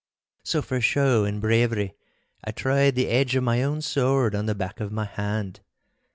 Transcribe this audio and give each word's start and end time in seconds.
So 0.43 0.63
for 0.63 0.81
show 0.81 1.25
and 1.25 1.39
bravery 1.39 1.93
I 2.43 2.49
tried 2.49 2.95
the 2.95 3.07
edge 3.07 3.35
of 3.35 3.43
my 3.43 3.61
own 3.61 3.83
sword 3.83 4.33
on 4.33 4.47
the 4.47 4.55
back 4.55 4.79
of 4.79 4.91
my 4.91 5.05
hand. 5.05 5.59